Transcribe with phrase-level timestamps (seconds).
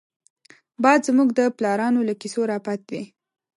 [0.83, 3.03] باد زمونږ د پلارانو له کيسو راپاتې دی